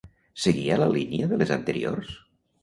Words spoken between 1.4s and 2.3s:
les anteriors?